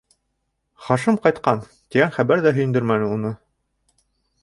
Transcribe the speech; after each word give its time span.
Хашим 0.85 1.19
ҡайтҡан, 1.27 1.63
тигән 1.75 2.17
хәбәр 2.17 2.45
ҙә 2.49 2.57
һөйөндөрмәне 2.59 3.15
уны. 3.19 3.37